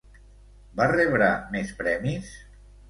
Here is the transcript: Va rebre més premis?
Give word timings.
Va 0.81 0.87
rebre 0.93 1.31
més 1.53 1.77
premis? 1.85 2.37